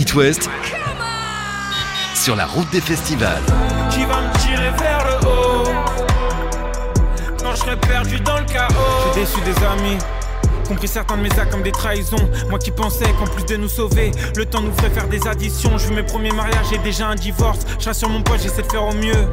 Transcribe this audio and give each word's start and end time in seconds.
It 0.00 0.14
West 0.14 0.48
sur 2.14 2.34
la 2.34 2.46
route 2.46 2.70
des 2.70 2.80
festivals. 2.80 3.42
Qui 3.90 4.06
va 4.06 4.22
me 4.22 4.38
tirer 4.38 4.70
vers 4.78 5.04
le 5.04 5.28
haut? 5.28 5.64
Quand 7.42 7.50
je 7.50 7.56
serai 7.56 7.76
perdu 7.76 8.18
dans 8.20 8.38
le 8.38 8.46
chaos 8.46 8.72
J'ai 9.14 9.20
déçu 9.20 9.40
des 9.42 9.62
amis 9.62 9.98
compris 10.66 10.88
certains 10.88 11.16
de 11.16 11.22
mes 11.22 11.38
actes 11.38 11.50
comme 11.50 11.62
des 11.62 11.72
trahisons. 11.72 12.30
Moi 12.48 12.58
qui 12.60 12.70
pensais 12.70 13.12
qu'en 13.18 13.26
plus 13.26 13.44
de 13.44 13.56
nous 13.56 13.68
sauver, 13.68 14.12
le 14.36 14.46
temps 14.46 14.62
nous 14.62 14.72
ferait 14.72 14.90
faire 14.90 15.08
des 15.08 15.26
additions. 15.26 15.76
Je 15.76 15.92
mes 15.92 16.04
premiers 16.04 16.30
mariages 16.30 16.72
et 16.72 16.78
déjà 16.78 17.08
un 17.08 17.16
divorce. 17.16 17.66
Je 17.78 17.92
sur 17.92 18.08
mon 18.08 18.22
poste, 18.22 18.44
j'essaie 18.44 18.62
de 18.62 18.70
faire 18.70 18.84
au 18.84 18.94
mieux. 18.94 19.26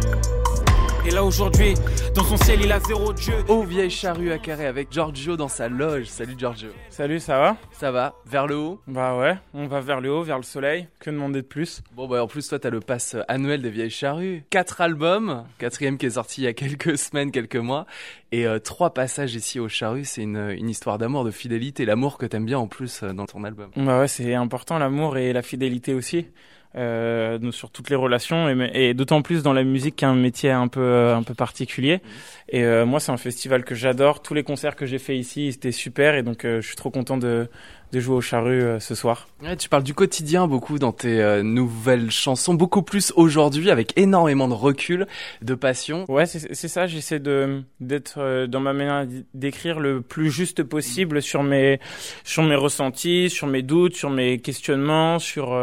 Et 1.08 1.12
là 1.12 1.24
aujourd'hui, 1.24 1.74
dans 2.16 2.24
son 2.26 2.36
ciel, 2.36 2.60
il 2.62 2.70
a 2.70 2.82
zéro 2.82 3.14
dieu. 3.14 3.36
Oh 3.48 3.64
vieille 3.64 3.90
charrue 3.90 4.34
à 4.34 4.38
carré 4.38 4.66
avec 4.66 4.92
Giorgio 4.92 5.38
dans 5.38 5.48
sa 5.48 5.70
loge. 5.70 6.08
Salut 6.08 6.36
Giorgio. 6.38 6.68
Salut, 6.90 7.22
ça 7.22 7.40
va? 7.40 7.56
Ça 7.72 7.92
va 7.92 8.16
Vers 8.26 8.46
le 8.46 8.58
haut? 8.58 8.82
Bah 8.88 9.18
ouais, 9.18 9.38
on 9.54 9.68
va 9.68 9.80
vers 9.80 10.02
le 10.02 10.12
haut, 10.12 10.24
vers 10.24 10.36
le 10.36 10.44
soleil. 10.44 10.90
Que 11.00 11.10
demander 11.10 11.44
de 11.44 11.48
plus? 11.48 11.82
Bon 11.96 12.10
bah 12.10 12.22
en 12.22 12.28
plus 12.28 12.50
toi 12.50 12.60
t'as 12.60 12.72
le 12.72 12.82
pass 12.82 13.16
annuel 13.30 13.62
des 13.62 13.70
vieilles 13.70 13.90
charrues. 13.90 14.44
Quatre 14.50 14.82
albums, 14.82 15.46
quatrième 15.60 15.98
qui 15.98 16.08
est 16.08 16.12
sorti 16.12 16.42
il 16.42 16.44
y 16.44 16.48
a 16.48 16.54
quelques 16.54 16.98
semaines, 16.98 17.32
quelques 17.32 17.56
mois. 17.56 17.86
Et 18.34 18.46
euh, 18.46 18.60
trois 18.60 18.94
passages 18.94 19.34
ici 19.34 19.62
au 19.62 19.70
charru, 19.70 20.04
c'est 20.04 20.24
une, 20.24 20.50
une 20.58 20.70
histoire 20.70 20.98
d'amour, 20.98 21.24
de 21.24 21.32
fidélité. 21.32 21.86
L'amour 21.86 22.18
que 22.18 22.26
t'aimes 22.26 22.46
bien 22.46 22.60
en 22.60 22.68
plus 22.68 23.04
euh, 23.04 23.14
dans 23.14 23.28
ton 23.28 23.46
album. 23.46 23.72
Bah 23.78 24.02
ouais, 24.02 24.10
c'est 24.10 24.34
important 24.34 24.78
l'amour 24.78 25.16
et 25.16 25.32
la 25.32 25.42
fidélité 25.42 25.94
aussi 25.94 26.28
euh, 26.78 27.52
sur 27.52 27.72
toutes 27.72 27.90
les 27.90 27.96
relations 27.96 28.50
et, 28.50 28.90
et 28.90 28.94
d'autant 28.94 29.22
plus 29.22 29.42
dans 29.44 29.54
la 29.54 29.64
musique 29.64 29.96
qui 29.96 30.06
est 30.06 30.08
un 30.08 30.16
métier 30.16 30.52
un 30.52 30.68
peu 30.68 30.80
euh, 30.80 31.16
un 31.16 31.24
peu 31.24 31.34
particulier. 31.34 32.02
Et 32.50 32.64
euh, 32.64 32.86
moi, 32.86 33.00
c'est 33.00 33.12
un 33.12 33.18
festival 33.18 33.64
que 33.64 33.76
j'adore. 33.76 34.22
Tous 34.22 34.34
les 34.34 34.44
concerts 34.44 34.76
que 34.76 34.86
j'ai 34.86 35.00
fait 35.00 35.18
ici, 35.18 35.52
c'était 35.52 35.72
super 35.72 36.16
et 36.16 36.24
donc 36.24 36.44
je 36.44 36.62
suis 36.62 36.76
trop 36.76 36.90
content 36.90 37.18
de 37.18 37.50
de 37.92 38.00
jouer 38.00 38.16
au 38.16 38.22
charru 38.22 38.80
ce 38.80 38.96
soir. 38.96 39.28
Ouais, 39.42 39.56
tu 39.56 39.70
parles 39.70 39.84
du 39.84 39.94
quotidien 39.94 40.48
beaucoup 40.48 40.80
dans 40.80 40.92
tes 40.92 41.42
nouvelles 41.44 42.12
chansons, 42.12 42.54
beaucoup 42.54 42.82
plus 42.82 43.14
aujourd'hui 43.16 43.70
avec 43.72 43.98
énormément 43.98 44.48
de 44.48 44.54
recul, 44.54 45.08
de 45.42 45.56
passion. 45.56 46.06
Ouais, 46.10 46.26
c'est 46.26 46.68
ça. 46.68 46.88
J'essaie 46.88 47.20
de 47.20 47.64
d'être 47.80 48.46
dans 48.48 48.60
ma 48.60 48.74
manière 48.74 49.06
d'écrire 49.34 49.80
le 49.80 50.02
plus 50.02 50.32
juste 50.32 50.64
possible 50.64 51.22
sur 51.22 51.44
mes 51.44 51.80
sur 52.24 52.44
mes 52.44 52.56
ressentis, 52.56 53.30
sur 53.30 53.48
mes 53.48 53.62
doutes, 53.62 53.96
sur 53.96 54.10
mes 54.10 54.40
questionnements, 54.40 55.20
sur 55.20 55.56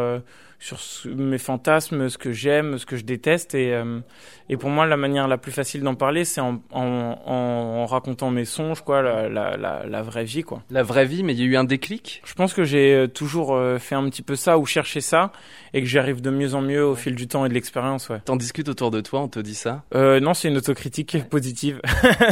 sur 0.65 0.79
mes 1.15 1.37
fantasmes, 1.37 2.09
ce 2.09 2.17
que 2.17 2.33
j'aime, 2.33 2.79
ce 2.79 2.87
que 2.87 2.97
je 2.97 3.05
déteste. 3.05 3.55
Et, 3.55 3.75
euh, 3.75 4.01
et 4.49 4.57
pour 4.57 4.71
moi, 4.71 4.87
la 4.87 4.97
manière 4.97 5.29
la 5.29 5.37
plus 5.37 5.53
facile 5.53 5.83
d'en 5.83 5.95
parler, 5.95 6.25
c'est 6.25 6.41
en, 6.41 6.63
en, 6.73 7.19
en, 7.27 7.87
racontant 7.87 8.31
mes 8.31 8.47
songes, 8.47 8.81
quoi, 8.81 9.03
la, 9.03 9.29
la, 9.29 9.57
la, 9.59 9.85
la, 9.85 10.03
vraie 10.03 10.25
vie, 10.25 10.43
quoi. 10.43 10.63
La 10.71 10.83
vraie 10.83 11.05
vie, 11.05 11.23
mais 11.23 11.35
il 11.35 11.41
y 11.41 11.43
a 11.43 11.47
eu 11.47 11.57
un 11.57 11.65
déclic? 11.65 12.14
Je 12.25 12.35
pense 12.35 12.55
que 12.55 12.65
j'ai 12.65 12.95
euh, 12.95 13.07
toujours 13.07 13.55
euh, 13.55 13.79
fait 13.79 13.95
un 13.95 14.09
petit 14.09 14.23
peu 14.23 14.37
ça 14.37 14.59
ou 14.59 14.67
cherché 14.67 15.01
ça 15.01 15.33
et 15.73 15.81
que 15.81 15.87
j'y 15.89 15.99
arrive 15.99 16.21
de 16.21 16.31
mieux 16.31 16.55
en 16.55 16.61
mieux 16.61 16.85
au 16.85 16.95
fil 16.95 17.15
du 17.15 17.27
temps 17.27 17.45
et 17.45 17.49
de 17.49 17.55
l'expérience, 17.55 18.09
ouais. 18.09 18.21
T'en 18.25 18.37
discutes 18.37 18.69
autour 18.69 18.91
de 18.91 19.01
toi, 19.01 19.21
on 19.21 19.29
te 19.29 19.41
dit 19.41 19.55
ça? 19.55 19.83
Euh, 19.95 20.21
Non, 20.21 20.35
c'est 20.35 20.49
une 20.49 20.57
autocritique 20.57 21.29
positive. 21.29 21.81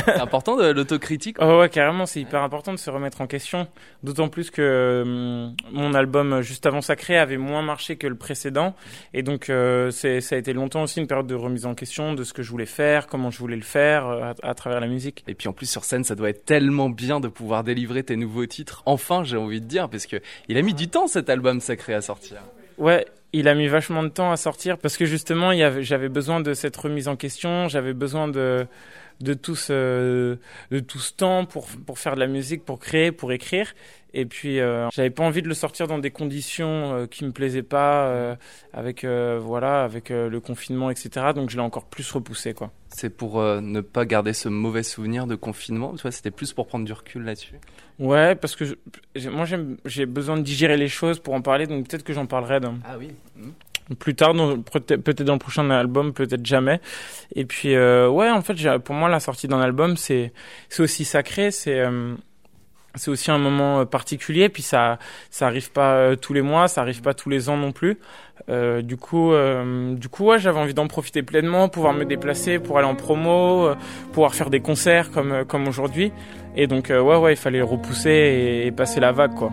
c'est 0.05 0.11
important 0.21 0.57
de 0.57 0.71
l'autocritique? 0.71 1.37
Oh, 1.41 1.59
Ouais, 1.61 1.69
carrément, 1.69 2.07
c'est 2.07 2.21
hyper 2.21 2.43
important 2.43 2.73
de 2.73 2.79
se 2.79 2.91
remettre 2.91 3.21
en 3.21 3.27
question. 3.27 3.67
D'autant 4.03 4.29
plus 4.29 4.51
que 4.51 5.51
mon 5.73 5.95
album 5.95 6.41
juste 6.41 6.67
avant 6.67 6.81
Sacré 6.81 7.19
avait 7.19 7.37
moins 7.37 7.63
marché 7.63 7.97
que 7.97 8.07
le 8.07 8.15
précédent. 8.15 8.75
Et 9.15 9.23
donc, 9.23 9.51
euh, 9.51 9.91
ça 9.91 10.09
a 10.09 10.39
été 10.39 10.53
longtemps 10.53 10.83
aussi 10.83 11.01
une 11.01 11.07
période 11.07 11.27
de 11.27 11.35
remise 11.35 11.67
en 11.67 11.75
question 11.75 12.15
de 12.15 12.25
ce 12.25 12.33
que 12.33 12.43
je 12.43 12.51
voulais 12.51 12.67
faire, 12.67 13.07
comment 13.07 13.31
je 13.31 13.39
voulais 13.39 13.57
le 13.57 13.63
faire 13.63 14.07
euh, 14.07 14.33
à, 14.43 14.55
travers 14.55 14.81
la 14.81 14.87
musique. 14.87 15.25
Et 15.29 15.35
puis 15.35 15.49
en 15.49 15.53
plus, 15.53 15.69
sur 15.69 15.85
scène, 15.85 16.05
ça 16.05 16.15
doit 16.15 16.31
être 16.31 16.45
tellement 16.45 16.89
bien 16.89 17.21
de 17.21 17.29
pouvoir 17.29 17.65
délivrer 17.65 18.03
tes 18.03 18.17
nouveaux 18.17 18.47
titres. 18.47 18.83
Enfin, 18.87 19.25
j'ai 19.25 19.37
envie 19.37 19.61
de 19.61 19.67
dire, 19.67 19.72
parce 19.91 20.07
que 20.07 20.17
il 20.49 20.59
a 20.59 20.63
mis 20.63 20.75
du 20.75 20.89
temps 20.89 21.07
cet 21.07 21.31
album 21.31 21.61
Sacré 21.61 21.95
à 21.95 22.01
sortir. 22.01 22.39
Ouais, 22.79 23.07
il 23.33 23.49
a 23.49 23.55
mis 23.55 23.69
vachement 23.69 24.03
de 24.03 24.09
temps 24.09 24.33
à 24.33 24.37
sortir 24.37 24.79
parce 24.79 24.97
que 24.97 25.05
justement, 25.05 25.53
j'avais 25.81 26.09
besoin 26.09 26.41
de 26.41 26.55
cette 26.55 26.77
remise 26.77 27.09
en 27.09 27.17
question, 27.17 27.69
j'avais 27.69 27.95
besoin 27.95 28.29
de 28.29 28.67
de 29.21 29.35
tout 29.35 29.55
ce 29.55 30.37
de 30.71 30.79
tout 30.81 30.99
ce 30.99 31.13
temps 31.13 31.45
pour 31.45 31.67
pour 31.87 31.99
faire 31.99 32.15
de 32.15 32.21
la 32.21 32.27
musique, 32.27 32.65
pour 32.65 32.79
créer, 32.79 33.13
pour 33.13 33.33
écrire. 33.33 33.75
Et 34.15 34.27
puis, 34.27 34.61
euh, 34.61 34.89
j'avais 34.91 35.11
pas 35.11 35.25
envie 35.25 35.43
de 35.43 35.49
le 35.49 35.55
sortir 35.55 35.87
dans 35.87 35.99
des 35.99 36.11
conditions 36.11 36.95
euh, 36.95 37.07
qui 37.07 37.25
me 37.25 37.33
plaisaient 37.33 37.63
pas, 37.63 38.07
euh, 38.07 38.37
avec 38.73 39.05
euh, 39.05 39.39
voilà, 39.43 39.85
avec 39.85 40.11
le 40.11 40.41
confinement, 40.41 40.91
etc. 40.91 41.27
Donc, 41.35 41.51
je 41.51 41.57
l'ai 41.57 41.63
encore 41.63 41.87
plus 41.87 42.11
repoussé, 42.11 42.55
quoi. 42.55 42.71
C'est 42.89 43.11
pour 43.11 43.41
ne 43.41 43.81
pas 43.81 44.05
garder 44.05 44.35
ce 44.35 44.51
mauvais 44.51 44.83
souvenir 44.83 45.27
de 45.27 45.35
confinement? 45.35 45.95
Tu 45.95 46.03
vois, 46.03 46.11
c'était 46.11 46.31
plus 46.31 46.53
pour 46.53 46.67
prendre 46.67 46.85
du 46.85 46.93
recul 46.93 47.25
là-dessus. 47.25 47.55
Ouais, 47.99 48.35
parce 48.35 48.55
que 48.55 48.65
je, 48.67 49.29
moi, 49.31 49.47
j'ai 49.87 50.07
besoin 50.07 50.37
de 50.37 50.43
digérer 50.43 50.77
les 50.77 50.89
choses 50.89 51.19
pour 51.19 51.35
en 51.35 51.41
parler. 51.41 51.67
Donc, 51.67 51.89
peut-être 51.89 52.03
que 52.03 52.13
j'en 52.13 52.27
parlerai. 52.27 52.61
Ah 52.85 52.97
oui. 52.99 53.11
Mmh. 53.37 53.95
plus 53.95 54.15
tard, 54.15 54.35
peut-être 54.35 55.23
dans 55.23 55.35
le 55.35 55.39
prochain 55.39 55.71
album, 55.71 56.13
peut-être 56.13 56.45
jamais. 56.45 56.81
Et 57.35 57.45
puis, 57.45 57.75
euh, 57.75 58.09
ouais, 58.09 58.31
en 58.31 58.43
fait, 58.43 58.57
pour 58.81 58.95
moi, 58.95 59.09
la 59.09 59.21
sortie 59.21 59.49
d'un 59.49 59.61
album, 59.61 59.97
c'est 59.97 60.33
c'est 60.69 60.83
aussi 60.83 61.05
sacré. 61.05 61.51
C'est 61.51 61.81
euh, 61.81 62.15
c'est 62.95 63.11
aussi 63.11 63.31
un 63.31 63.39
moment 63.39 63.81
euh, 63.81 63.85
particulier 63.85 64.49
puis 64.49 64.63
ça 64.63 64.99
ça 65.31 65.47
arrive 65.47 65.71
pas 65.73 65.95
euh, 65.95 66.17
tous 66.17 66.33
les 66.33 66.43
mois 66.43 66.69
ça 66.69 66.81
arrive 66.83 67.03
pas 67.03 67.15
tous 67.15 67.31
les 67.31 67.49
ans 67.49 67.57
non 67.57 67.73
plus. 67.73 67.99
Euh, 68.49 68.83
du 68.83 68.97
coup 68.97 69.33
euh, 69.33 69.95
du 69.95 70.09
coup 70.09 70.25
ouais 70.25 70.39
j'avais 70.39 70.59
envie 70.59 70.75
d'en 70.75 70.89
profiter 70.89 71.23
pleinement 71.23 71.69
pouvoir 71.69 71.93
me 71.93 72.05
déplacer 72.05 72.59
pour 72.59 72.79
aller 72.79 72.89
en 72.89 72.97
promo 72.97 73.71
pouvoir 74.13 74.35
faire 74.35 74.51
des 74.51 74.61
concerts 74.61 75.11
comme 75.11 75.45
comme 75.47 75.69
aujourd'hui. 75.69 76.13
Et 76.57 76.67
donc 76.67 76.89
ouais 76.91 77.17
ouais 77.17 77.33
il 77.33 77.37
fallait 77.37 77.63
repousser 77.63 78.11
et, 78.11 78.67
et 78.67 78.73
passer 78.73 79.01
la 79.01 79.13
vague 79.13 79.35
quoi. 79.35 79.53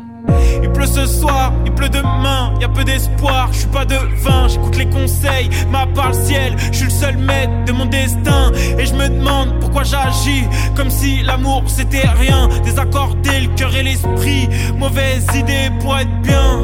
Il 0.62 0.70
pleut 0.72 0.86
ce 0.86 1.06
soir, 1.06 1.54
il 1.66 1.74
pleut 1.74 1.90
demain, 1.90 2.54
y 2.60 2.66
a 2.66 2.70
peu 2.70 2.84
d'espoir, 2.84 3.50
je 3.54 3.60
suis 3.60 3.68
pas 3.70 3.86
devin, 3.86 4.48
j'écoute 4.50 4.76
les 4.76 4.90
conseils, 4.90 5.50
ma 5.72 5.88
part 5.88 6.10
le 6.10 6.14
ciel, 6.16 6.56
je 6.72 6.78
suis 6.78 6.86
le 6.86 6.92
seul 6.92 7.18
maître 7.18 7.66
de 7.66 7.72
mon 7.72 7.86
destin. 7.86 8.52
Et 8.78 8.86
je 8.86 8.94
me 8.94 9.08
demande 9.08 9.60
pourquoi 9.62 9.84
j'agis 9.84 10.44
comme 10.76 10.90
si 10.90 11.22
l'amour 11.24 11.64
c'était 11.68 12.08
rien, 12.08 12.49
désaccorder 12.80 13.42
le 13.42 13.56
cœur 13.56 13.76
et 13.76 13.84
l'esprit, 13.84 14.48
mauvaise 14.78 15.26
idée 15.36 15.70
pour 15.82 15.98
être 15.98 16.22
bien. 16.22 16.62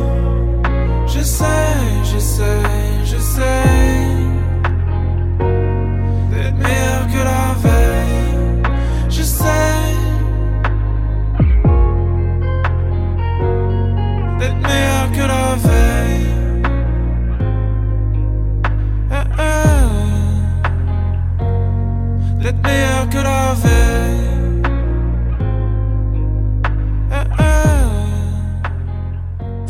Je 1.07 1.21
sais, 1.21 1.45
je 2.03 2.19
sais, 2.19 2.61
je 3.03 3.17
sais 3.17 4.04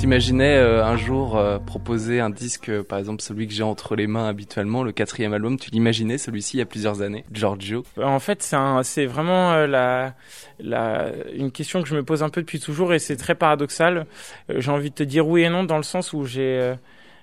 T'imaginais 0.05 0.57
euh, 0.57 0.85
un 0.85 0.97
jour 0.97 1.35
euh, 1.35 1.57
proposer 1.57 2.19
un 2.19 2.29
disque, 2.29 2.69
euh, 2.69 2.83
par 2.83 2.99
exemple 2.99 3.23
celui 3.23 3.47
que 3.47 3.53
j'ai 3.55 3.63
entre 3.63 3.95
les 3.95 4.05
mains 4.05 4.27
habituellement, 4.27 4.83
le 4.83 4.91
quatrième 4.91 5.33
album, 5.33 5.57
tu 5.57 5.71
l'imaginais 5.71 6.19
celui-ci 6.19 6.57
il 6.57 6.59
y 6.59 6.61
a 6.61 6.67
plusieurs 6.67 7.01
années, 7.01 7.25
Giorgio? 7.31 7.83
En 7.99 8.19
fait, 8.19 8.43
c'est 8.83 9.05
vraiment 9.07 9.65
la, 9.65 10.13
la, 10.59 11.07
une 11.33 11.51
question 11.51 11.81
que 11.81 11.89
je 11.89 11.95
me 11.95 12.03
pose 12.03 12.21
un 12.21 12.29
peu 12.29 12.41
depuis 12.41 12.59
toujours 12.59 12.93
et 12.93 12.99
c'est 12.99 13.15
très 13.15 13.33
paradoxal. 13.33 14.05
j'ai 14.47 14.69
envie 14.69 14.91
de 14.91 14.95
te 14.95 15.01
dire 15.01 15.27
oui 15.27 15.41
et 15.41 15.49
non 15.49 15.63
dans 15.63 15.77
le 15.77 15.83
sens 15.83 16.13
où 16.13 16.23
j'ai 16.23 16.75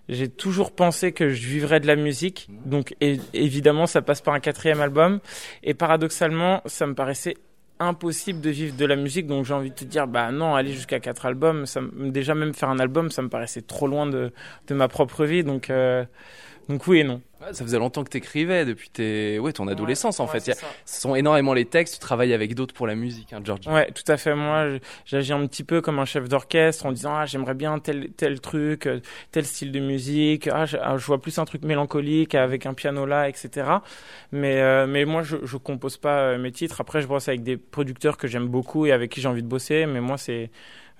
j'ai 0.08 0.28
toujours 0.28 0.72
pensé 0.72 1.12
que 1.12 1.28
je 1.28 1.46
vivrais 1.46 1.78
de 1.78 1.86
la 1.86 1.94
musique, 1.94 2.48
donc 2.66 2.96
évidemment 3.00 3.86
ça 3.86 4.02
passe 4.02 4.22
par 4.22 4.34
un 4.34 4.40
quatrième 4.40 4.80
album, 4.80 5.20
et 5.62 5.74
paradoxalement 5.74 6.62
ça 6.66 6.88
me 6.88 6.94
paraissait 6.96 7.36
impossible 7.82 8.40
de 8.40 8.50
vivre 8.50 8.76
de 8.76 8.84
la 8.84 8.96
musique, 8.96 9.26
donc 9.26 9.44
j'ai 9.44 9.54
envie 9.54 9.70
de 9.70 9.74
te 9.74 9.84
dire, 9.84 10.06
bah 10.06 10.30
non, 10.32 10.54
aller 10.54 10.72
jusqu'à 10.72 11.00
quatre 11.00 11.26
albums, 11.26 11.64
déjà 11.96 12.34
même 12.34 12.54
faire 12.54 12.68
un 12.70 12.78
album, 12.78 13.10
ça 13.10 13.22
me 13.22 13.28
paraissait 13.28 13.62
trop 13.62 13.86
loin 13.86 14.06
de, 14.06 14.32
de 14.66 14.74
ma 14.74 14.88
propre 14.88 15.24
vie, 15.24 15.44
donc, 15.44 15.70
euh, 15.70 16.04
donc 16.68 16.86
oui 16.86 17.00
et 17.00 17.04
non 17.04 17.20
ça 17.50 17.64
faisait 17.64 17.78
longtemps 17.78 18.04
que 18.04 18.10
tu 18.10 18.18
écrivais, 18.18 18.64
depuis 18.64 18.88
tes... 18.88 19.38
ouais, 19.38 19.52
ton 19.52 19.66
adolescence 19.66 20.20
en 20.20 20.26
fait. 20.26 20.40
Ce 20.84 21.00
sont 21.00 21.14
énormément 21.14 21.54
les 21.54 21.64
textes, 21.64 21.94
tu 21.94 22.00
travailles 22.00 22.32
avec 22.32 22.54
d'autres 22.54 22.74
pour 22.74 22.86
la 22.86 22.94
musique, 22.94 23.32
hein, 23.32 23.40
George. 23.42 23.66
Ouais, 23.66 23.90
tout 23.90 24.10
à 24.10 24.16
fait. 24.16 24.34
Moi, 24.34 24.78
j'agis 25.04 25.32
un 25.32 25.46
petit 25.46 25.64
peu 25.64 25.80
comme 25.80 25.98
un 25.98 26.04
chef 26.04 26.28
d'orchestre 26.28 26.86
en 26.86 26.92
disant 26.92 27.14
ah, 27.14 27.26
j'aimerais 27.26 27.54
bien 27.54 27.78
tel, 27.78 28.10
tel 28.16 28.40
truc, 28.40 28.86
euh, 28.86 29.00
tel 29.32 29.44
style 29.44 29.72
de 29.72 29.80
musique. 29.80 30.48
Ah, 30.48 30.66
ah, 30.80 30.96
je, 30.96 31.06
vois 31.06 31.20
plus 31.20 31.38
un 31.38 31.44
truc 31.44 31.62
mélancolique 31.62 32.34
avec 32.34 32.66
un 32.66 32.74
piano 32.74 33.06
là, 33.06 33.28
etc. 33.28 33.66
Mais, 34.30 34.60
euh, 34.60 34.86
mais 34.86 35.04
moi, 35.04 35.22
je, 35.22 35.36
je 35.42 35.56
compose 35.56 35.96
pas 35.96 36.18
euh, 36.20 36.38
mes 36.38 36.52
titres. 36.52 36.80
Après, 36.80 37.02
je 37.02 37.06
bosse 37.06 37.28
avec 37.28 37.42
des 37.42 37.56
producteurs 37.56 38.16
que 38.16 38.28
j'aime 38.28 38.46
beaucoup 38.46 38.86
et 38.86 38.92
avec 38.92 39.10
qui 39.10 39.20
j'ai 39.20 39.28
envie 39.28 39.42
de 39.42 39.48
bosser. 39.48 39.86
Mais 39.86 40.00
moi, 40.00 40.18
c'est 40.18 40.50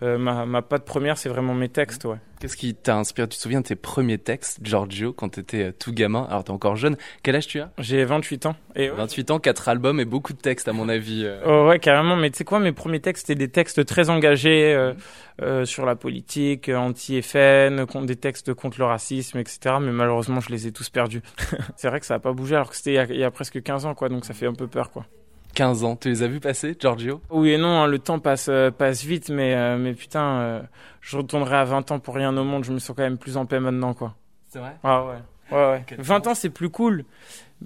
euh, 0.03 0.19
ma, 0.19 0.47
ma 0.47 0.63
patte 0.63 0.85
première, 0.85 1.17
c'est 1.17 1.29
vraiment 1.29 1.55
mes 1.55 1.69
textes, 1.69 2.05
ouais. 2.05 2.19
Qu'est-ce 2.43 2.57
qui 2.57 2.75
t'a 2.75 2.97
inspiré? 2.97 3.29
Tu 3.29 3.37
te 3.37 3.41
souviens 3.41 3.61
de 3.61 3.67
tes 3.67 3.77
premiers 3.77 4.19
textes, 4.19 4.59
Giorgio, 4.65 5.13
quand 5.13 5.29
t'étais 5.29 5.63
euh, 5.63 5.73
tout 5.73 5.93
gamin? 5.93 6.27
Alors 6.29 6.43
t'es 6.43 6.51
encore 6.51 6.75
jeune. 6.75 6.97
Quel 7.23 7.37
âge 7.37 7.47
tu 7.47 7.61
as? 7.61 7.71
J'ai 7.79 8.05
28 8.05 8.47
ans. 8.47 8.57
Et 8.75 8.89
28 8.89 9.31
ans, 9.31 9.39
4 9.39 9.69
albums 9.69 10.01
et 10.01 10.05
beaucoup 10.05 10.33
de 10.33 10.39
textes, 10.39 10.67
à 10.67 10.73
mon 10.73 10.89
avis. 10.89 11.23
Euh. 11.25 11.41
Oh, 11.47 11.69
ouais, 11.69 11.79
carrément. 11.79 12.17
Mais 12.17 12.31
tu 12.31 12.39
sais 12.39 12.45
quoi, 12.45 12.59
mes 12.59 12.73
premiers 12.73 12.99
textes, 12.99 13.29
c'était 13.29 13.39
des 13.39 13.49
textes 13.49 13.85
très 13.87 14.11
engagés 14.11 14.75
euh, 14.75 14.93
euh, 15.41 15.65
sur 15.65 15.87
la 15.87 15.95
politique, 15.95 16.69
anti-FN, 16.69 17.87
des 18.07 18.17
textes 18.17 18.55
contre 18.55 18.81
le 18.81 18.87
racisme, 18.87 19.39
etc. 19.39 19.77
Mais 19.81 19.93
malheureusement, 19.93 20.41
je 20.41 20.51
les 20.51 20.67
ai 20.67 20.73
tous 20.73 20.91
perdus. 20.91 21.23
c'est 21.77 21.87
vrai 21.87 22.01
que 22.01 22.07
ça 22.07 22.15
a 22.15 22.19
pas 22.19 22.33
bougé 22.33 22.57
alors 22.57 22.71
que 22.71 22.77
c'était 22.77 22.95
il, 22.95 23.07
il 23.11 23.21
y 23.21 23.25
a 23.25 23.31
presque 23.31 23.63
15 23.63 23.87
ans, 23.87 23.95
quoi. 23.95 24.09
Donc 24.09 24.25
ça 24.25 24.35
fait 24.35 24.47
un 24.47 24.55
peu 24.55 24.67
peur, 24.67 24.91
quoi. 24.91 25.07
15 25.55 25.85
ans. 25.85 25.97
Tu 25.97 26.09
les 26.09 26.23
as 26.23 26.27
vus 26.29 26.41
passer, 26.41 26.77
Giorgio? 26.79 27.21
Oui 27.31 27.51
et 27.51 27.59
non, 27.59 27.83
hein, 27.83 27.87
le 27.87 27.99
temps 27.99 28.19
passe 28.19 28.49
euh, 28.49 28.71
passe 28.71 29.05
vite, 29.05 29.29
mais 29.29 29.55
euh, 29.55 29.77
mais 29.79 29.95
putain, 29.95 30.41
euh, 30.41 30.63
je 31.01 31.17
retournerai 31.17 31.57
à 31.57 31.65
20 31.65 31.91
ans 31.91 31.99
pour 31.99 32.15
rien 32.15 32.37
au 32.37 32.45
monde. 32.45 32.65
Je 32.65 32.73
me 32.73 32.79
sens 32.79 32.97
quand 32.97 33.03
même 33.03 33.19
plus 33.19 33.37
en 33.37 33.47
paix 33.47 33.61
maintenant, 33.61 33.95
quoi. 33.95 34.15
C'est 34.49 34.59
vrai? 34.59 34.77
Ah 34.83 35.05
ouais. 35.05 35.17
Ouais, 35.51 35.71
ouais. 35.71 35.85
20 35.99 36.27
ans, 36.29 36.35
c'est 36.35 36.49
plus 36.49 36.71
cool 36.71 37.05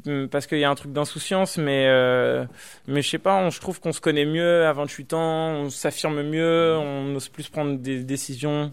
hum, 0.06 0.28
parce 0.28 0.46
qu'il 0.46 0.58
y 0.58 0.64
a 0.64 0.70
un 0.70 0.74
truc 0.74 0.92
d'insouciance, 0.92 1.56
mais 1.56 1.86
mais 2.86 3.02
je 3.02 3.08
sais 3.08 3.18
pas, 3.18 3.36
on, 3.36 3.50
je 3.50 3.60
trouve 3.60 3.80
qu'on 3.80 3.92
se 3.92 4.00
connaît 4.00 4.26
mieux 4.26 4.66
à 4.66 4.72
28 4.72 5.12
ans, 5.12 5.50
on 5.50 5.70
s'affirme 5.70 6.22
mieux, 6.22 6.76
on 6.76 7.14
ose 7.14 7.28
plus 7.28 7.48
prendre 7.48 7.78
des 7.78 8.02
décisions. 8.02 8.70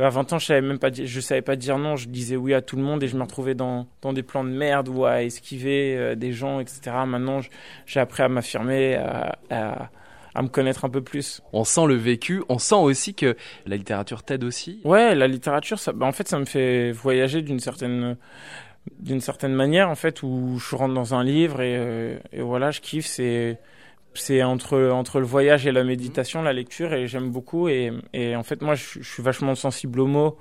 À 0.00 0.08
20 0.08 0.32
ans, 0.32 0.38
je 0.38 0.46
savais 0.46 0.60
même 0.60 0.78
pas, 0.78 0.90
je 0.92 1.20
savais 1.20 1.42
pas 1.42 1.54
dire 1.54 1.78
non. 1.78 1.96
Je 1.96 2.08
disais 2.08 2.36
oui 2.36 2.52
à 2.52 2.62
tout 2.62 2.76
le 2.76 2.82
monde 2.82 3.02
et 3.02 3.08
je 3.08 3.16
me 3.16 3.22
retrouvais 3.22 3.54
dans, 3.54 3.86
dans 4.02 4.12
des 4.12 4.24
plans 4.24 4.42
de 4.42 4.50
merde 4.50 4.88
ou 4.88 5.04
à 5.04 5.22
esquiver 5.22 5.96
euh, 5.96 6.14
des 6.16 6.32
gens, 6.32 6.58
etc. 6.58 6.80
Maintenant, 7.06 7.40
j'ai 7.86 8.00
appris 8.00 8.22
à 8.24 8.28
m'affirmer, 8.28 8.96
à, 8.96 9.38
à, 9.50 9.90
à, 10.34 10.42
me 10.42 10.48
connaître 10.48 10.84
un 10.84 10.90
peu 10.90 11.00
plus. 11.00 11.42
On 11.52 11.62
sent 11.62 11.86
le 11.86 11.94
vécu. 11.94 12.42
On 12.48 12.58
sent 12.58 12.74
aussi 12.74 13.14
que 13.14 13.36
la 13.66 13.76
littérature 13.76 14.24
t'aide 14.24 14.42
aussi. 14.42 14.80
Ouais, 14.84 15.14
la 15.14 15.28
littérature, 15.28 15.78
ça, 15.78 15.92
bah, 15.92 16.06
en 16.06 16.12
fait, 16.12 16.26
ça 16.26 16.40
me 16.40 16.44
fait 16.44 16.90
voyager 16.90 17.42
d'une 17.42 17.60
certaine 17.60 18.16
d'une 18.98 19.20
certaine 19.20 19.54
manière 19.54 19.88
en 19.88 19.94
fait 19.94 20.22
où 20.22 20.58
je 20.58 20.76
rentre 20.76 20.92
dans 20.92 21.14
un 21.14 21.24
livre 21.24 21.62
et, 21.62 21.74
euh, 21.78 22.18
et 22.34 22.42
voilà 22.42 22.70
je 22.70 22.82
kiffe 22.82 23.06
c'est 23.06 23.58
c'est 24.14 24.42
entre 24.42 24.90
entre 24.90 25.20
le 25.20 25.26
voyage 25.26 25.66
et 25.66 25.72
la 25.72 25.84
méditation, 25.84 26.42
la 26.42 26.52
lecture, 26.52 26.92
et 26.94 27.06
j'aime 27.06 27.30
beaucoup. 27.30 27.68
Et, 27.68 27.92
et 28.12 28.36
en 28.36 28.42
fait, 28.42 28.62
moi, 28.62 28.74
je, 28.74 29.00
je, 29.00 29.08
suis 29.08 29.22
vachement 29.22 29.54
sensible 29.54 30.00
aux 30.00 30.06
mots, 30.06 30.38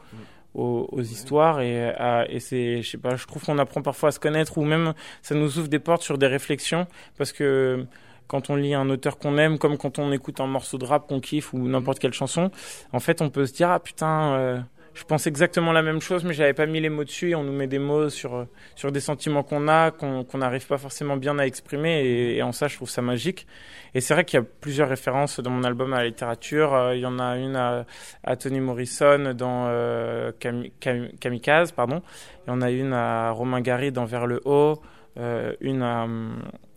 aux, 0.54 0.88
aux 0.92 1.02
histoires, 1.02 1.62
et, 1.62 1.90
à, 1.90 2.26
et 2.30 2.40
c'est, 2.40 2.82
je 2.82 2.90
sais 2.92 2.98
pas, 2.98 3.16
je 3.16 3.26
trouve 3.26 3.44
qu'on 3.44 3.58
apprend 3.58 3.82
parfois 3.82 4.10
à 4.10 4.12
se 4.12 4.20
connaître, 4.20 4.58
ou 4.58 4.64
même 4.64 4.94
ça 5.22 5.36
nous 5.36 5.58
ouvre 5.58 5.68
des 5.68 5.80
portes 5.80 6.04
sur 6.04 6.18
des 6.18 6.28
réflexions, 6.28 6.88
parce 7.18 7.32
que 7.32 7.86
quand 8.28 8.50
on 8.50 8.56
lit 8.56 8.74
un 8.74 8.90
auteur 8.90 9.18
qu'on 9.18 9.38
aime, 9.38 9.58
comme 9.58 9.78
quand 9.78 10.00
on 10.00 10.12
écoute 10.12 10.40
un 10.40 10.48
morceau 10.48 10.78
de 10.78 10.86
rap 10.86 11.08
qu'on 11.08 11.20
kiffe 11.20 11.54
ou 11.54 11.68
n'importe 11.68 12.00
quelle 12.00 12.14
chanson, 12.14 12.52
en 12.92 13.00
fait, 13.00 13.22
on 13.22 13.30
peut 13.30 13.46
se 13.46 13.54
dire 13.54 13.70
ah 13.70 13.80
putain. 13.80 14.34
Euh, 14.34 14.60
je 14.94 15.04
pense 15.06 15.26
exactement 15.26 15.72
la 15.72 15.82
même 15.82 16.02
chose, 16.02 16.24
mais 16.24 16.34
j'avais 16.34 16.54
pas 16.54 16.66
mis 16.68 16.80
les 16.80 16.90
mots 16.90 17.04
dessus. 17.04 17.32
Et 17.32 17.36
on 17.36 17.44
nous 17.44 17.52
met 17.52 17.68
des 17.68 17.80
mots 17.80 18.10
sur 18.10 18.46
sur 18.76 18.92
des 18.92 19.00
sentiments 19.00 19.44
qu'on 19.44 19.68
a, 19.68 19.92
qu'on 19.92 20.38
n'arrive 20.38 20.68
pas 20.68 20.78
forcément 20.78 21.18
bien 21.18 21.40
à 21.40 21.46
exprimer. 21.46 22.04
Et, 22.36 22.44
en 22.44 22.52
ça, 22.52 22.68
je 22.68 22.76
trouve 22.76 22.90
ça 22.90 23.02
magique. 23.02 23.48
Et 23.96 24.02
c'est 24.02 24.14
vrai 24.14 24.26
qu'il 24.26 24.40
y 24.40 24.42
a 24.42 24.46
plusieurs 24.62 24.90
références 24.90 25.40
dans 25.40 25.52
mon 25.52 25.64
album 25.64 25.94
à 25.94 26.00
la 26.00 26.06
littérature. 26.06 26.74
Euh, 26.74 26.96
il 26.96 27.02
y 27.02 27.06
en 27.06 27.20
a 27.20 27.38
une 27.38 27.56
à, 27.56 27.86
à 28.24 28.36
Toni 28.36 28.60
Morrison 28.60 29.34
dans 29.36 29.66
euh, 29.68 30.32
Kam, 30.40 30.66
Kam, 30.80 31.10
Kamikaze, 31.20 31.72
pardon. 31.72 32.02
Il 32.46 32.52
y 32.52 32.54
en 32.54 32.62
a 32.62 32.72
une 32.72 32.94
à 32.94 33.32
Romain 33.32 33.62
Gary 33.62 33.92
dans 33.92 34.06
Vers 34.06 34.28
le 34.28 34.42
haut. 34.46 34.82
Euh, 35.18 35.54
une 35.62 35.84
à, 35.84 36.08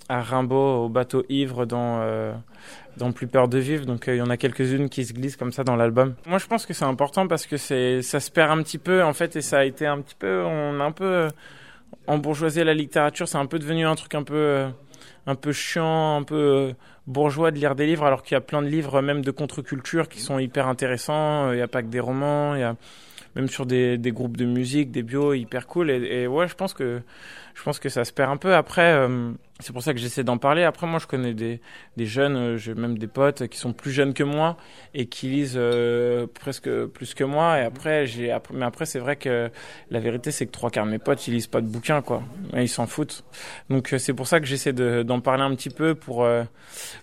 à 0.08 0.22
Rimbaud 0.22 0.84
au 0.84 0.88
bateau 0.88 1.24
ivre 1.28 1.66
dans 1.66 2.00
euh, 2.00 2.32
dans 2.96 3.12
Plus 3.12 3.26
peur 3.26 3.48
de 3.48 3.58
vivre. 3.58 3.86
Donc 3.86 4.04
il 4.06 4.10
euh, 4.10 4.16
y 4.16 4.22
en 4.22 4.30
a 4.30 4.36
quelques-unes 4.36 4.88
qui 4.88 5.04
se 5.04 5.12
glissent 5.12 5.36
comme 5.36 5.52
ça 5.52 5.64
dans 5.64 5.76
l'album. 5.76 6.14
Moi 6.26 6.38
je 6.38 6.46
pense 6.46 6.66
que 6.66 6.74
c'est 6.74 6.84
important 6.84 7.26
parce 7.26 7.46
que 7.46 7.56
c'est 7.56 8.02
ça 8.02 8.20
se 8.20 8.30
perd 8.30 8.50
un 8.50 8.62
petit 8.62 8.78
peu 8.78 9.02
en 9.02 9.12
fait 9.12 9.36
et 9.36 9.42
ça 9.42 9.58
a 9.58 9.64
été 9.64 9.86
un 9.86 10.00
petit 10.00 10.14
peu 10.18 10.42
on 10.44 10.80
a 10.80 10.84
un 10.84 10.92
peu 10.92 11.04
euh, 11.04 11.28
embourgeoisé 12.06 12.64
la 12.64 12.74
littérature, 12.74 13.28
c'est 13.28 13.38
un 13.38 13.46
peu 13.46 13.58
devenu 13.58 13.86
un 13.86 13.94
truc 13.94 14.14
un 14.14 14.22
peu 14.22 14.34
euh, 14.34 14.68
un 15.26 15.34
peu 15.34 15.52
chiant, 15.52 16.16
un 16.16 16.22
peu 16.22 16.74
bourgeois 17.06 17.50
de 17.50 17.58
lire 17.58 17.74
des 17.74 17.86
livres 17.86 18.04
alors 18.04 18.22
qu'il 18.22 18.34
y 18.34 18.38
a 18.38 18.40
plein 18.40 18.62
de 18.62 18.68
livres 18.68 19.00
même 19.02 19.22
de 19.22 19.30
contre-culture 19.30 20.08
qui 20.08 20.20
sont 20.20 20.38
hyper 20.38 20.68
intéressants, 20.68 21.52
il 21.52 21.56
n'y 21.56 21.62
a 21.62 21.68
pas 21.68 21.82
que 21.82 21.88
des 21.88 22.00
romans, 22.00 22.54
il 22.54 22.60
y 22.60 22.64
a 22.64 22.76
même 23.34 23.48
sur 23.48 23.66
des, 23.66 23.98
des 23.98 24.12
groupes 24.12 24.36
de 24.36 24.46
musique, 24.46 24.90
des 24.90 25.02
bios 25.02 25.34
hyper 25.34 25.66
cool 25.66 25.90
et, 25.90 26.22
et 26.22 26.26
ouais, 26.26 26.48
je 26.48 26.54
pense 26.54 26.72
que 26.72 27.02
je 27.54 27.62
pense 27.62 27.78
que 27.78 27.88
ça 27.88 28.04
se 28.04 28.12
perd 28.12 28.30
un 28.30 28.36
peu 28.36 28.54
après 28.54 28.92
euh, 28.92 29.32
c'est 29.60 29.72
pour 29.72 29.82
ça 29.82 29.94
que 29.94 29.98
j'essaie 29.98 30.22
d'en 30.22 30.36
parler. 30.36 30.64
Après, 30.64 30.86
moi, 30.86 30.98
je 30.98 31.06
connais 31.06 31.32
des, 31.32 31.60
des 31.96 32.04
jeunes, 32.04 32.36
euh, 32.36 32.56
j'ai 32.58 32.74
même 32.74 32.98
des 32.98 33.06
potes 33.06 33.48
qui 33.48 33.56
sont 33.58 33.72
plus 33.72 33.90
jeunes 33.90 34.12
que 34.12 34.22
moi 34.22 34.58
et 34.92 35.06
qui 35.06 35.28
lisent 35.28 35.54
euh, 35.56 36.26
presque 36.26 36.68
plus 36.86 37.14
que 37.14 37.24
moi. 37.24 37.58
Et 37.58 37.62
après, 37.62 38.06
j'ai, 38.06 38.36
mais 38.52 38.66
après, 38.66 38.84
c'est 38.84 38.98
vrai 38.98 39.16
que 39.16 39.50
la 39.90 40.00
vérité, 40.00 40.30
c'est 40.30 40.44
que 40.44 40.50
trois 40.52 40.70
quarts 40.70 40.84
de 40.84 40.90
mes 40.90 40.98
potes, 40.98 41.26
ils 41.26 41.32
lisent 41.32 41.46
pas 41.46 41.62
de 41.62 41.66
bouquins, 41.66 42.02
quoi. 42.02 42.22
Ils 42.54 42.68
s'en 42.68 42.86
foutent. 42.86 43.24
Donc, 43.70 43.94
euh, 43.94 43.98
c'est 43.98 44.12
pour 44.12 44.26
ça 44.26 44.40
que 44.40 44.46
j'essaie 44.46 44.74
de, 44.74 45.02
d'en 45.02 45.20
parler 45.20 45.42
un 45.42 45.54
petit 45.54 45.70
peu 45.70 45.94
pour, 45.94 46.24
euh, 46.24 46.44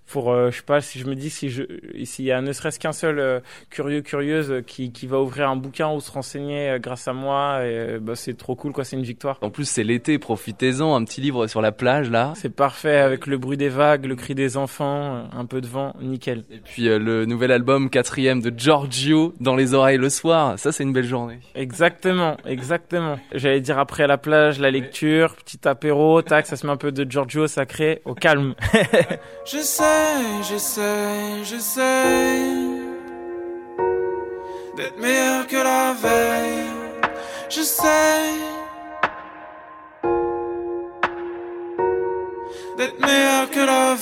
pour, 0.06 0.32
je 0.34 0.56
sais 0.56 0.62
pas, 0.62 0.80
si 0.80 1.00
je 1.00 1.08
me 1.08 1.16
dis 1.16 1.32
si 1.32 1.50
je, 1.50 1.64
s'il 2.04 2.26
y 2.26 2.32
a 2.32 2.40
ne 2.40 2.54
serait-ce 2.54 2.80
qu'un 2.80 2.92
seul 2.92 3.42
curieux, 3.72 4.02
curieuse 4.02 4.62
qui, 4.68 4.92
qui 4.92 5.08
va 5.08 5.20
ouvrir 5.20 5.50
un 5.50 5.56
bouquin 5.56 5.92
ou 5.92 6.02
se 6.02 6.12
renseigner 6.12 6.78
grâce 6.80 7.08
à 7.08 7.14
moi, 7.14 7.62
bah, 8.00 8.16
c'est 8.16 8.38
trop 8.38 8.56
cool, 8.56 8.74
quoi. 8.74 8.84
C'est 8.84 8.96
une 8.96 9.04
victoire. 9.04 9.40
En 9.42 9.50
plus, 9.50 9.66
c'est 9.66 9.84
l'été, 9.84 10.20
profitez-en. 10.20 10.96
Un 10.96 11.04
petit 11.04 11.22
livre 11.22 11.48
sur 11.48 11.62
la 11.62 11.72
plage, 11.72 12.12
là. 12.12 12.34
C'est 12.44 12.50
parfait 12.50 12.98
avec 12.98 13.26
le 13.26 13.38
bruit 13.38 13.56
des 13.56 13.70
vagues, 13.70 14.04
le 14.04 14.18
cri 14.18 14.36
des 14.36 14.58
enfants, 14.58 15.30
un 15.32 15.46
peu 15.46 15.62
de 15.62 15.68
vent, 15.68 15.96
nickel. 16.02 16.44
Et 16.52 16.58
puis 16.58 16.90
euh, 16.90 17.00
le 17.00 17.24
nouvel 17.24 17.54
album 17.54 17.90
quatrième 17.90 18.42
de 18.42 18.52
Giorgio 18.54 19.34
dans 19.40 19.56
les 19.56 19.74
oreilles 19.74 19.98
le 19.98 20.10
soir, 20.10 20.60
ça 20.60 20.74
c'est 20.74 20.84
une 20.84 20.92
belle 20.92 21.06
journée. 21.06 21.40
Exactement, 21.56 22.36
exactement. 22.46 23.18
J'allais 23.32 23.62
dire 23.62 23.80
après 23.80 24.08
la 24.08 24.18
plage, 24.18 24.60
la 24.60 24.72
lecture, 24.72 25.38
petit 25.38 25.66
apéro, 25.66 26.22
tac, 26.22 26.46
ça 26.46 26.58
se 26.58 26.68
met 26.68 26.74
un 26.74 26.76
peu 26.76 26.92
de 26.92 27.10
Giorgio 27.10 27.48
sacré, 27.48 28.02
au 28.04 28.14
calme. 28.14 28.56
je 29.46 29.60
sais, 29.60 29.84
je 30.42 30.58
sais, 30.58 31.46
je 31.46 31.60
sais 31.62 32.44
d'être 34.76 35.00
meilleur 35.00 35.48
que 35.48 35.56
la 35.56 35.94
veille. 35.94 36.68
Je 37.50 37.62
sais. 37.62 38.63
D'être 43.00 43.08
meilleur 43.08 43.50
que 43.50 43.60
la 43.60 43.96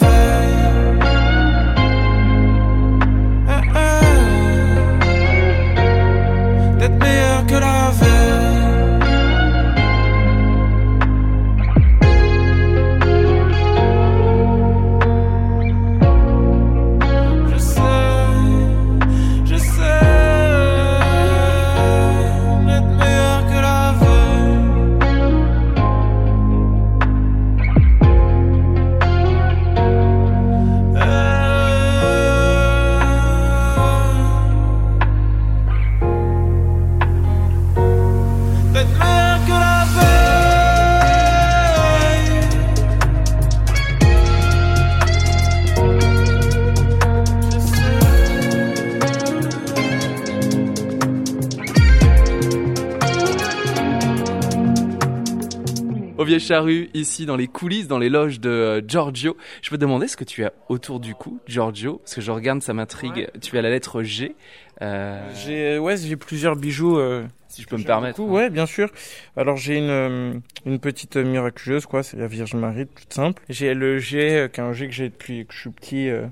Vieille 56.32 56.40
Charrue, 56.48 56.90
ici 56.94 57.26
dans 57.26 57.36
les 57.36 57.48
coulisses, 57.48 57.90
dans 57.90 58.00
les 58.00 58.08
loges 58.08 58.40
de 58.40 58.50
euh, 58.50 58.82
Giorgio. 58.88 59.36
Je 59.62 59.70
peux 59.70 59.76
te 59.76 59.82
demander 59.82 60.08
ce 60.08 60.16
que 60.16 60.24
tu 60.24 60.46
as 60.46 60.54
autour 60.70 61.02
du 61.02 61.14
cou, 61.14 61.42
Giorgio, 61.46 61.98
parce 61.98 62.16
que 62.16 62.22
je 62.22 62.32
regarde, 62.32 62.62
ça 62.62 62.74
m'intrigue. 62.74 63.28
Tu 63.42 63.58
as 63.58 63.62
la 63.62 63.70
lettre 63.70 64.02
G. 64.02 64.34
Euh, 64.82 65.20
J'ai, 65.46 65.78
ouais, 65.78 65.98
j'ai 65.98 66.16
plusieurs 66.16 66.56
bijoux. 66.56 66.98
euh, 66.98 67.26
si 67.50 67.64
je 67.64 67.68
peux 67.68 67.76
me 67.76 67.84
permettre. 67.84 68.18
beaucoup, 68.22 68.32
ouais, 68.34 68.50
bien 68.50 68.66
sûr. 68.66 68.90
Alors 69.36 69.58
j'ai 69.58 69.78
une 69.78 69.90
euh, 69.90 70.34
une 70.66 70.80
petite 70.80 71.18
euh, 71.18 71.24
miraculeuse, 71.26 71.86
quoi. 71.86 72.02
C'est 72.02 72.16
la 72.16 72.28
Vierge 72.28 72.54
Marie, 72.54 72.88
toute 72.88 73.12
simple. 73.14 73.44
J'ai 73.50 73.74
le 73.74 74.00
G, 74.00 74.32
euh, 74.32 74.48
qui 74.48 74.62
est 74.62 74.64
un 74.64 74.72
G 74.72 74.88
que 74.88 74.94
j'ai 74.94 75.10
depuis 75.10 75.46
que 75.46 75.54
je 75.54 75.60
suis 75.60 75.70
petit. 75.70 76.08
euh, 76.08 76.28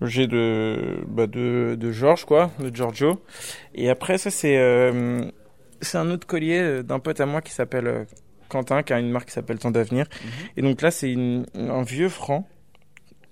le 0.00 0.06
G 0.06 0.26
de 0.26 0.98
bah, 1.08 1.26
de 1.26 1.76
de 1.80 1.90
Georges, 1.92 2.26
quoi, 2.26 2.50
de 2.60 2.68
Giorgio. 2.76 3.22
Et 3.74 3.88
après 3.88 4.18
ça 4.18 4.30
c'est 4.30 4.58
euh, 4.58 5.22
c'est 5.80 5.96
un 5.96 6.10
autre 6.10 6.26
collier 6.26 6.58
euh, 6.60 6.82
d'un 6.82 6.98
pote 6.98 7.20
à 7.22 7.26
moi 7.26 7.40
qui 7.40 7.52
s'appelle 7.52 7.86
euh, 7.86 8.04
Quentin, 8.48 8.82
qui 8.82 8.92
a 8.92 8.98
une 8.98 9.10
marque 9.10 9.26
qui 9.28 9.32
s'appelle 9.32 9.58
Temps 9.58 9.70
d'avenir. 9.70 10.06
Et 10.56 10.62
donc 10.62 10.82
là 10.82 10.90
c'est 10.90 11.14
un 11.54 11.82
vieux 11.82 12.08
franc. 12.08 12.46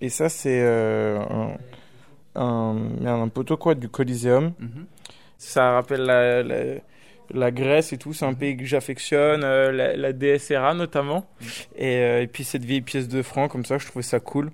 Et 0.00 0.08
ça 0.08 0.28
c'est 0.28 0.60
euh, 0.62 1.18
un, 2.34 2.76
un, 3.04 3.22
un 3.22 3.28
poteau 3.28 3.56
quoi 3.56 3.74
du 3.74 3.88
Coliseum. 3.88 4.52
Mhm. 4.58 4.86
Ça 5.38 5.72
rappelle 5.72 6.02
la, 6.02 6.42
la, 6.42 6.56
la 7.34 7.50
Grèce 7.50 7.92
et 7.92 7.98
tout. 7.98 8.12
C'est 8.12 8.24
un 8.24 8.34
pays 8.34 8.56
que 8.56 8.64
j'affectionne, 8.64 9.42
euh, 9.44 9.72
la, 9.72 9.96
la 9.96 10.12
DSRA 10.12 10.74
notamment. 10.74 11.26
Et, 11.76 11.96
euh, 11.96 12.22
et 12.22 12.26
puis 12.26 12.44
cette 12.44 12.64
vieille 12.64 12.82
pièce 12.82 13.08
de 13.08 13.22
franc 13.22 13.48
comme 13.48 13.64
ça, 13.64 13.78
je 13.78 13.86
trouvais 13.86 14.02
ça 14.02 14.20
cool. 14.20 14.50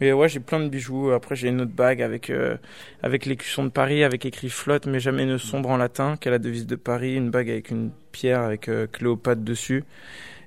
Mais 0.00 0.12
ouais, 0.12 0.28
j'ai 0.28 0.40
plein 0.40 0.60
de 0.60 0.68
bijoux. 0.68 1.12
Après, 1.12 1.36
j'ai 1.36 1.48
une 1.48 1.60
autre 1.60 1.72
bague 1.72 2.02
avec 2.02 2.30
euh, 2.30 2.56
avec 3.02 3.26
l'écusson 3.26 3.64
de 3.64 3.68
Paris, 3.68 4.02
avec 4.02 4.26
écrit 4.26 4.50
flotte, 4.50 4.86
mais 4.86 4.98
jamais 4.98 5.24
ne 5.24 5.38
sombre 5.38 5.70
en 5.70 5.76
latin, 5.76 6.16
qui 6.16 6.28
est 6.28 6.30
la 6.32 6.38
devise 6.38 6.66
de 6.66 6.76
Paris. 6.76 7.14
Une 7.14 7.30
bague 7.30 7.48
avec 7.48 7.70
une 7.70 7.90
pierre 8.10 8.40
avec 8.40 8.68
euh, 8.68 8.86
Cléopâtre 8.86 9.42
dessus, 9.42 9.84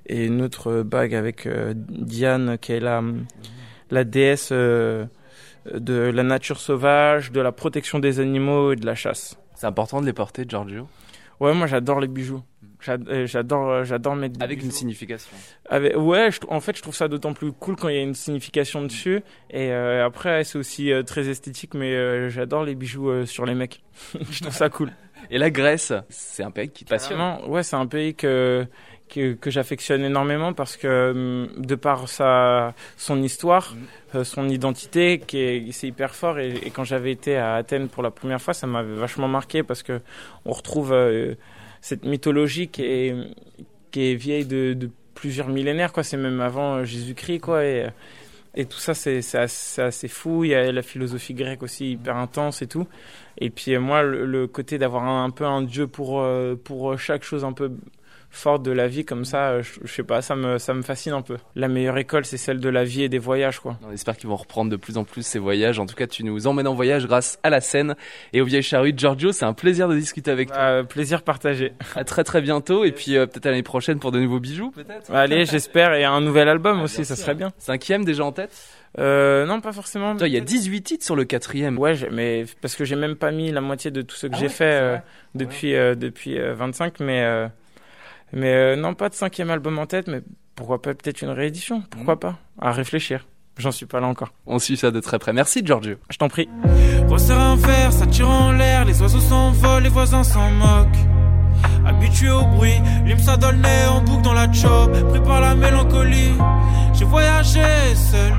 et 0.06 0.26
une 0.26 0.42
autre 0.42 0.82
bague 0.82 1.14
avec 1.14 1.46
euh, 1.46 1.72
Diane, 1.76 2.58
qui 2.58 2.72
est 2.72 2.80
la 2.80 3.02
la 3.90 4.04
déesse 4.04 4.50
euh, 4.52 5.06
de 5.72 5.94
la 5.94 6.22
nature 6.22 6.60
sauvage, 6.60 7.32
de 7.32 7.40
la 7.40 7.52
protection 7.52 7.98
des 7.98 8.20
animaux 8.20 8.72
et 8.72 8.76
de 8.76 8.84
la 8.84 8.94
chasse. 8.94 9.38
C'est 9.54 9.66
important 9.66 10.00
de 10.00 10.06
les 10.06 10.12
porter, 10.12 10.44
Giorgio? 10.46 10.88
Ouais, 11.40 11.54
moi 11.54 11.66
j'adore 11.66 12.00
les 12.00 12.08
bijoux. 12.08 12.42
Euh, 12.88 13.26
J'adore, 13.26 13.68
euh, 13.70 13.84
j'adore 13.84 14.14
mettre 14.14 14.38
des 14.38 14.44
Avec 14.44 14.62
une 14.62 14.70
signification. 14.70 15.36
Avec- 15.68 15.96
ouais, 15.96 16.30
je, 16.30 16.38
en 16.48 16.60
fait, 16.60 16.76
je 16.76 16.82
trouve 16.82 16.94
ça 16.94 17.08
d'autant 17.08 17.32
plus 17.32 17.52
cool 17.52 17.76
quand 17.76 17.88
il 17.88 17.96
y 17.96 17.98
a 17.98 18.02
une 18.02 18.14
signification 18.14 18.82
dessus. 18.82 19.22
Et 19.50 19.72
euh, 19.72 20.04
après, 20.06 20.44
c'est 20.44 20.58
aussi 20.58 20.92
euh, 20.92 21.02
très 21.02 21.28
esthétique, 21.28 21.74
mais 21.74 21.92
euh, 21.94 22.28
j'adore 22.28 22.64
les 22.64 22.74
bijoux 22.74 23.26
sur 23.26 23.44
les 23.46 23.54
mecs. 23.54 23.82
je 24.30 24.40
trouve 24.40 24.54
ça 24.54 24.68
cool. 24.68 24.92
Et 25.30 25.38
la 25.38 25.50
Grèce, 25.50 25.92
c'est 26.08 26.44
un 26.44 26.50
pays 26.52 26.68
qui 26.70 26.84
te 26.84 26.90
passionne. 26.90 27.20
Ouais, 27.48 27.62
c'est 27.62 27.76
un 27.76 27.86
pays 27.86 28.14
que 28.14 28.66
que, 29.08 29.32
que 29.32 29.50
j'affectionne 29.50 30.04
énormément 30.04 30.52
parce 30.52 30.76
que 30.76 31.48
de 31.56 31.74
par 31.74 32.08
sa 32.10 32.74
son 32.98 33.22
histoire, 33.22 33.74
euh, 34.14 34.22
son 34.22 34.48
identité, 34.50 35.18
qui 35.26 35.38
est 35.38 35.72
c'est 35.72 35.88
hyper 35.88 36.14
fort. 36.14 36.38
Et, 36.38 36.50
et 36.64 36.70
quand 36.70 36.84
j'avais 36.84 37.10
été 37.10 37.36
à 37.36 37.54
Athènes 37.54 37.88
pour 37.88 38.02
la 38.02 38.10
première 38.10 38.40
fois, 38.40 38.54
ça 38.54 38.66
m'avait 38.66 38.94
vachement 38.94 39.26
marqué 39.28 39.62
parce 39.62 39.82
que 39.82 40.00
on 40.44 40.52
retrouve 40.52 40.92
cette 41.80 42.04
mythologie 42.04 42.68
qui 42.68 42.82
est 42.82 43.14
qui 43.90 44.12
est 44.12 44.14
vieille 44.14 44.44
de, 44.44 44.90
plusieurs 45.14 45.48
millénaires, 45.48 45.92
quoi. 45.92 46.02
C'est 46.02 46.16
même 46.16 46.40
avant 46.40 46.76
euh, 46.76 46.84
Jésus-Christ, 46.84 47.40
quoi. 47.40 47.64
Et 47.64 47.88
et 48.54 48.64
tout 48.64 48.78
ça, 48.78 48.94
c'est 48.94 49.18
assez, 49.36 49.80
assez 49.82 50.08
fou. 50.08 50.42
Il 50.42 50.50
y 50.50 50.54
a 50.54 50.72
la 50.72 50.82
philosophie 50.82 51.34
grecque 51.34 51.62
aussi 51.62 51.92
hyper 51.92 52.16
intense 52.16 52.60
et 52.60 52.66
tout. 52.66 52.88
Et 53.38 53.50
puis 53.50 53.74
euh, 53.74 53.80
moi, 53.80 54.02
le, 54.02 54.46
côté 54.48 54.78
d'avoir 54.78 55.04
un, 55.04 55.24
un 55.24 55.30
peu 55.30 55.44
un 55.44 55.62
dieu 55.62 55.86
pour 55.86 56.20
euh, 56.20 56.56
pour 56.56 56.98
chaque 56.98 57.22
chose 57.22 57.44
un 57.44 57.52
peu 57.52 57.70
forte 58.30 58.62
de 58.62 58.70
la 58.72 58.88
vie 58.88 59.04
comme 59.04 59.24
ça, 59.24 59.48
euh, 59.50 59.62
je, 59.62 59.80
je 59.84 59.92
sais 59.92 60.02
pas, 60.02 60.20
ça 60.22 60.36
me 60.36 60.58
ça 60.58 60.74
me 60.74 60.82
fascine 60.82 61.12
un 61.12 61.22
peu. 61.22 61.36
La 61.56 61.66
meilleure 61.68 61.96
école, 61.98 62.24
c'est 62.24 62.36
celle 62.36 62.60
de 62.60 62.68
la 62.68 62.84
vie 62.84 63.02
et 63.02 63.08
des 63.08 63.18
voyages, 63.18 63.58
quoi. 63.60 63.78
On 63.88 63.92
espère 63.92 64.16
qu'ils 64.16 64.28
vont 64.28 64.36
reprendre 64.36 64.70
de 64.70 64.76
plus 64.76 64.96
en 64.98 65.04
plus 65.04 65.24
ces 65.26 65.38
voyages. 65.38 65.78
En 65.78 65.86
tout 65.86 65.94
cas, 65.94 66.06
tu 66.06 66.24
nous 66.24 66.46
emmènes 66.46 66.68
en 66.68 66.74
voyage 66.74 67.06
grâce 67.06 67.38
à 67.42 67.50
la 67.50 67.60
scène 67.60 67.94
et 68.32 68.40
aux 68.40 68.44
vieilles 68.44 68.62
charrues. 68.62 68.92
Giorgio, 68.96 69.32
c'est 69.32 69.44
un 69.46 69.54
plaisir 69.54 69.88
de 69.88 69.96
discuter 69.96 70.30
avec 70.30 70.48
toi. 70.48 70.58
Euh, 70.58 70.82
plaisir 70.84 71.22
partagé. 71.22 71.72
À 71.96 72.04
très 72.04 72.22
très 72.24 72.40
bientôt 72.42 72.84
et 72.84 72.92
puis 72.92 73.16
euh, 73.16 73.26
peut-être 73.26 73.46
à 73.46 73.50
l'année 73.50 73.62
prochaine 73.62 73.98
pour 73.98 74.12
de 74.12 74.20
nouveaux 74.20 74.40
bijoux, 74.40 74.70
peut-être. 74.70 75.10
Allez, 75.12 75.46
j'espère 75.46 75.94
et 75.94 76.04
un 76.04 76.20
nouvel 76.20 76.48
album 76.48 76.78
Ah, 76.80 76.84
aussi, 76.84 77.04
ça 77.04 77.16
sûr. 77.16 77.24
serait 77.24 77.34
bien. 77.34 77.52
Cinquième 77.58 78.04
déjà 78.04 78.24
en 78.24 78.32
tête? 78.32 78.54
Euh, 78.98 79.44
non, 79.46 79.60
pas 79.60 79.72
forcément. 79.72 80.16
Il 80.18 80.26
y 80.32 80.36
a 80.36 80.40
18 80.40 80.82
titres 80.82 81.04
sur 81.04 81.14
le 81.14 81.24
quatrième. 81.24 81.78
Ouais, 81.78 81.94
mais 82.10 82.46
parce 82.62 82.74
que 82.74 82.84
j'ai 82.84 82.96
même 82.96 83.16
pas 83.16 83.30
mis 83.30 83.50
la 83.52 83.60
moitié 83.60 83.90
de 83.90 84.00
tout 84.02 84.16
ce 84.16 84.26
que 84.26 84.32
Ah 84.34 84.38
j'ai 84.38 84.44
ouais, 84.46 84.48
fait 84.48 84.64
euh, 84.64 84.90
vrai. 84.92 85.02
depuis 85.34 85.74
euh, 85.74 85.94
depuis 85.94 86.38
euh, 86.38 86.54
25, 86.54 87.00
mais 87.00 87.22
euh, 87.22 87.48
mais 88.32 88.52
euh, 88.52 88.76
non, 88.76 88.94
pas 88.94 89.08
de 89.08 89.14
cinquième 89.14 89.50
album 89.50 89.78
en 89.78 89.86
tête, 89.86 90.06
mais 90.08 90.20
pourquoi 90.54 90.80
pas 90.82 90.94
peut-être 90.94 91.22
une 91.22 91.30
réédition? 91.30 91.82
Pourquoi 91.90 92.14
Mm. 92.16 92.18
pas? 92.20 92.38
À 92.60 92.72
réfléchir. 92.72 93.26
J'en 93.58 93.72
suis 93.72 93.86
pas 93.86 93.98
là 94.00 94.06
encore. 94.06 94.32
On 94.46 94.58
suit 94.60 94.76
ça 94.76 94.90
de 94.92 95.00
très 95.00 95.18
près. 95.18 95.32
Merci 95.32 95.62
Giorgio. 95.64 95.96
Je 96.10 96.16
t'en 96.16 96.28
prie. 96.28 96.48
Resserre 97.08 97.40
un 97.40 97.56
verre, 97.56 97.92
ça 97.92 98.06
tire 98.06 98.28
en 98.30 98.52
l'air, 98.52 98.84
les 98.84 99.00
oiseaux 99.02 99.18
s'envolent, 99.20 99.82
les 99.82 99.88
voisins 99.88 100.22
s'en 100.22 100.50
moquent. 100.52 100.96
Habitué 101.84 102.30
au 102.30 102.44
bruit, 102.44 102.80
le 103.04 103.14
nez 103.14 103.86
en 103.90 104.00
boucle 104.02 104.22
dans 104.22 104.34
la 104.34 104.52
chop, 104.52 104.92
pris 105.08 105.20
par 105.20 105.40
la 105.40 105.54
mélancolie. 105.56 106.34
J'ai 106.94 107.04
voyagé 107.04 107.62
seul, 107.94 108.32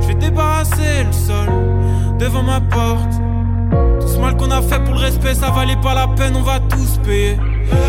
je 0.00 0.06
vais 0.08 0.14
débarrasser 0.14 1.04
le 1.04 1.12
sol 1.12 1.48
devant 2.18 2.42
ma 2.42 2.60
porte. 2.60 3.12
Tout 4.00 4.08
ce 4.08 4.18
mal 4.18 4.36
qu'on 4.36 4.50
a 4.50 4.62
fait 4.62 4.82
pour 4.82 4.94
le 4.94 5.00
respect, 5.00 5.34
ça 5.34 5.50
valait 5.50 5.76
pas 5.80 5.94
la 5.94 6.08
peine, 6.08 6.34
on 6.36 6.42
va 6.42 6.58
tous 6.60 6.98
payer. 7.04 7.36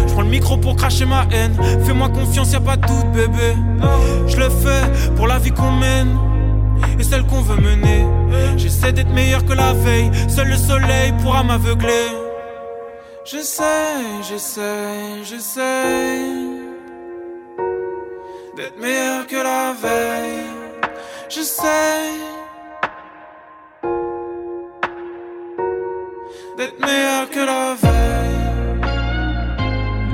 Je 0.08 0.14
prends 0.14 0.22
le 0.22 0.30
micro 0.30 0.58
pour 0.58 0.76
cracher 0.76 1.06
ma 1.06 1.26
haine, 1.32 1.56
fais-moi 1.86 2.10
confiance, 2.10 2.52
y 2.52 2.56
a 2.56 2.60
pas 2.60 2.78
de 2.78 2.88
doute, 2.88 3.12
bébé. 3.14 3.56
Je 4.28 4.38
le 4.38 4.50
fais 4.50 5.14
pour 5.16 5.28
la 5.28 5.40
vie 5.40 5.52
qu'on 5.52 5.72
mène 5.72 6.18
et 7.00 7.04
celle 7.04 7.24
qu'on 7.24 7.42
veut 7.42 7.62
mener. 7.62 8.06
J'essaie 8.58 8.92
d'être 8.92 9.14
meilleur 9.14 9.46
que 9.46 9.54
la 9.54 9.74
veille, 9.74 10.12
seul 10.28 10.48
le 10.48 10.58
soleil 10.58 11.14
pourra 11.22 11.44
m'aveugler. 11.44 12.08
J'essaie, 13.26 14.24
j'essaie, 14.28 15.24
j'essaie 15.24 15.62
d'être 18.56 18.80
meilleur 18.80 19.28
que 19.28 19.36
la 19.36 19.74
veille. 19.74 20.46
J'essaie 21.30 21.66
d'être 21.66 22.37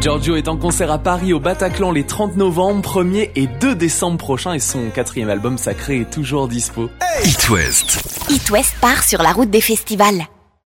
Giorgio 0.04 0.36
est 0.36 0.50
en 0.50 0.58
concert 0.58 0.92
à 0.92 0.98
Paris 0.98 1.32
au 1.32 1.40
Bataclan 1.40 1.90
les 1.90 2.04
30 2.04 2.36
novembre, 2.36 2.82
1er 2.82 3.32
et 3.38 3.48
2 3.48 3.74
décembre 3.74 4.18
prochains 4.18 4.52
et 4.52 4.60
son 4.60 4.90
quatrième 4.90 5.30
album 5.30 5.58
sacré 5.58 6.02
est 6.02 6.10
toujours 6.10 6.50
dispo. 6.50 6.90
It 7.24 7.50
West. 7.50 8.02
It 8.30 8.50
West 8.50 8.76
part 8.82 9.02
sur 9.06 9.24
la 9.24 9.32
route 9.32 9.50
des 9.50 9.62
festivals. 9.62 10.28